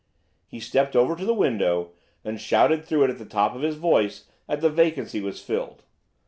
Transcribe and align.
He 0.47 0.59
stepped 0.59 0.95
over 0.95 1.15
to 1.15 1.25
the 1.25 1.31
window 1.35 1.91
and 2.25 2.41
shouted 2.41 2.83
through 2.83 3.03
it 3.03 3.11
at 3.11 3.19
the 3.19 3.23
top 3.25 3.53
of 3.55 3.61
his 3.61 3.75
voice 3.75 4.25
that 4.47 4.59
the 4.59 4.69
vacancy 4.71 5.21
was 5.21 5.39
filled. 5.43 5.83